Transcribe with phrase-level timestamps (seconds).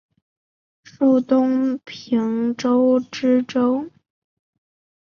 [0.83, 3.87] 授东平州知州。